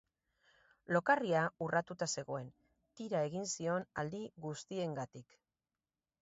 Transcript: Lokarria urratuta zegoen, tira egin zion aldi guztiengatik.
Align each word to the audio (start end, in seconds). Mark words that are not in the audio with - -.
Lokarria 0.95 1.43
urratuta 1.65 2.07
zegoen, 2.21 2.47
tira 3.01 3.21
egin 3.27 3.45
zion 3.53 3.87
aldi 4.05 4.23
guztiengatik. 4.47 5.39